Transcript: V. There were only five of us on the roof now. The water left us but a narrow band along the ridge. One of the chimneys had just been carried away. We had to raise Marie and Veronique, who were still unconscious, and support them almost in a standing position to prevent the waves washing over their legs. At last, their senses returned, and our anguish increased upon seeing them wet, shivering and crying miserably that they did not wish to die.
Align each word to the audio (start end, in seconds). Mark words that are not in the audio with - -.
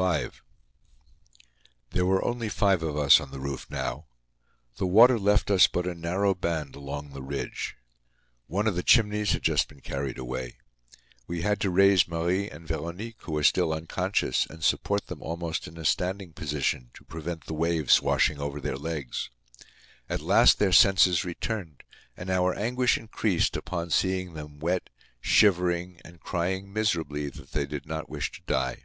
V. 0.00 0.28
There 1.90 2.06
were 2.06 2.24
only 2.24 2.48
five 2.48 2.84
of 2.84 2.96
us 2.96 3.20
on 3.20 3.32
the 3.32 3.40
roof 3.40 3.66
now. 3.68 4.06
The 4.76 4.86
water 4.86 5.18
left 5.18 5.50
us 5.50 5.66
but 5.66 5.88
a 5.88 5.92
narrow 5.96 6.36
band 6.36 6.76
along 6.76 7.10
the 7.10 7.20
ridge. 7.22 7.74
One 8.46 8.68
of 8.68 8.76
the 8.76 8.84
chimneys 8.84 9.32
had 9.32 9.42
just 9.42 9.66
been 9.66 9.80
carried 9.80 10.16
away. 10.16 10.58
We 11.26 11.42
had 11.42 11.58
to 11.62 11.70
raise 11.70 12.06
Marie 12.06 12.48
and 12.48 12.64
Veronique, 12.64 13.22
who 13.22 13.32
were 13.32 13.42
still 13.42 13.72
unconscious, 13.72 14.46
and 14.46 14.62
support 14.62 15.08
them 15.08 15.20
almost 15.20 15.66
in 15.66 15.76
a 15.76 15.84
standing 15.84 16.32
position 16.32 16.90
to 16.94 17.02
prevent 17.02 17.46
the 17.46 17.54
waves 17.54 18.00
washing 18.00 18.38
over 18.38 18.60
their 18.60 18.76
legs. 18.78 19.30
At 20.08 20.20
last, 20.20 20.60
their 20.60 20.70
senses 20.70 21.24
returned, 21.24 21.82
and 22.16 22.30
our 22.30 22.54
anguish 22.54 22.96
increased 22.96 23.56
upon 23.56 23.90
seeing 23.90 24.34
them 24.34 24.60
wet, 24.60 24.90
shivering 25.20 26.00
and 26.04 26.20
crying 26.20 26.72
miserably 26.72 27.30
that 27.30 27.50
they 27.50 27.66
did 27.66 27.84
not 27.86 28.08
wish 28.08 28.30
to 28.30 28.42
die. 28.46 28.84